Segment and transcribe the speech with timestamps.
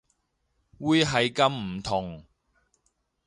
[0.79, 2.25] 會係咁唔同